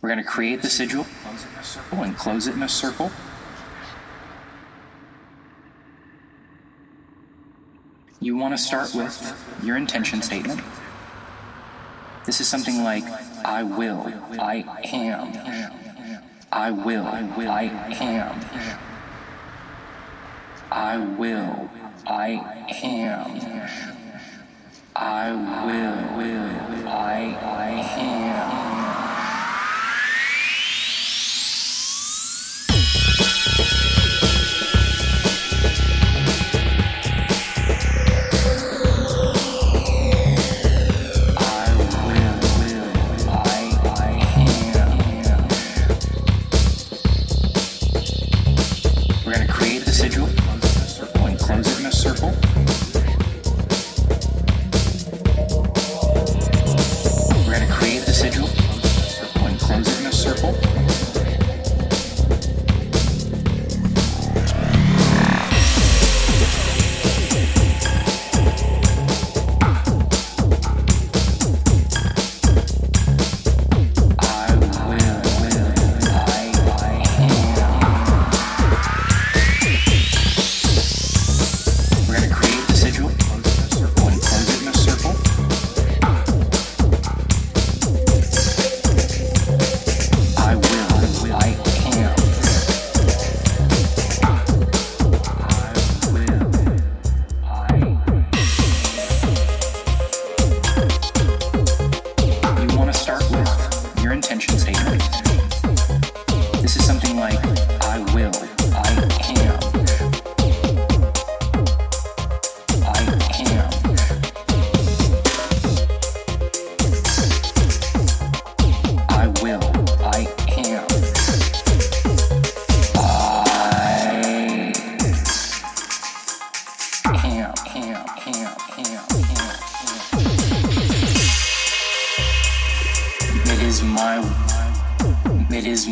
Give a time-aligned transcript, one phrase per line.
[0.00, 1.04] We're going to create the sigil
[1.90, 3.10] and close it in a circle.
[8.20, 10.60] You want to start with your intention statement.
[12.26, 13.04] This is something like
[13.44, 15.32] I will, I am,
[16.52, 17.62] I will, I will, I
[18.00, 18.40] am,
[20.70, 21.70] I will,
[22.06, 22.30] I
[22.84, 23.68] am,
[24.94, 25.32] I
[26.16, 27.20] will, I
[27.96, 28.57] am.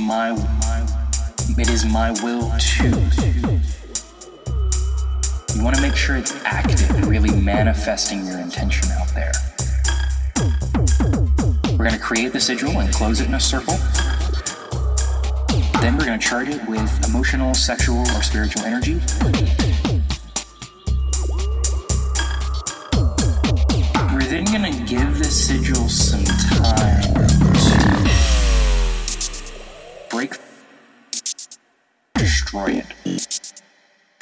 [0.06, 0.30] My,
[1.58, 2.84] it is my will to.
[5.54, 9.32] You want to make sure it's active, really manifesting your intention out there.
[11.72, 13.74] We're going to create the sigil and close it in a circle.
[15.80, 19.00] Then we're going to charge it with emotional, sexual, or spiritual energy.
[24.12, 27.45] We're then going to give the sigil some time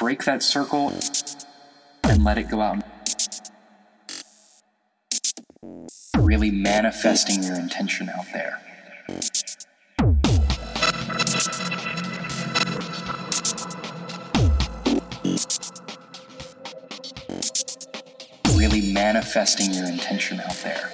[0.05, 0.93] Break that circle
[2.03, 2.83] and let it go out.
[6.19, 8.61] Really manifesting your intention out there.
[18.55, 20.91] Really manifesting your intention out there.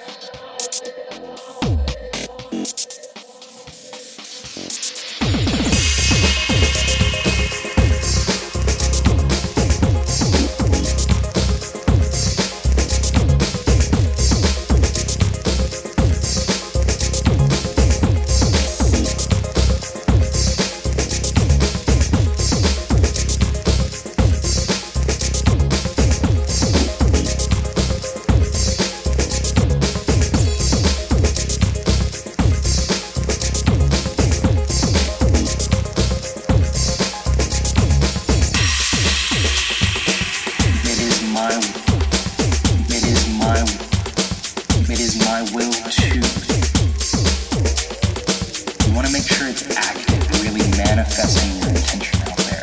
[49.01, 52.61] Want to make sure it's active, really manifesting your intention out there.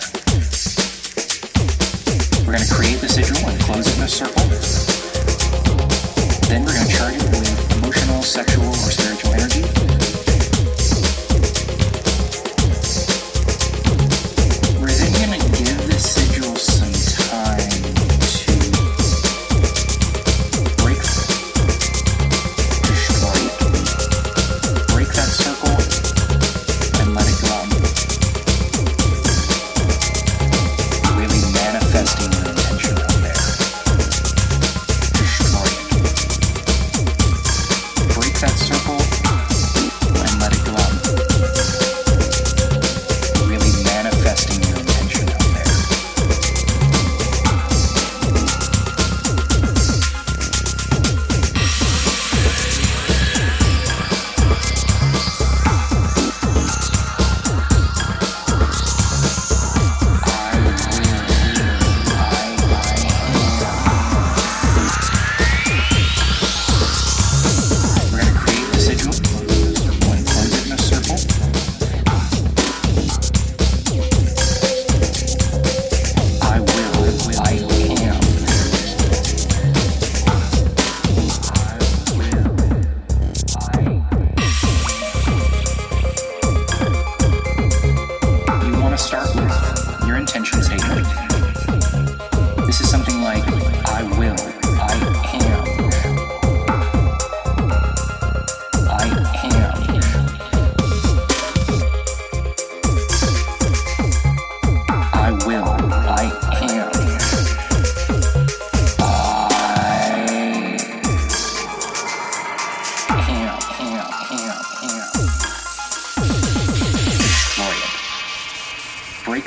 [2.47, 4.47] We're going to create the sigil and close it in a circle.
[6.47, 7.68] Then we're going to charge it with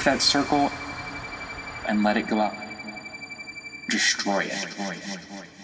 [0.04, 0.72] break that circle
[1.88, 2.56] and let it go out.
[3.90, 5.61] Destroy it.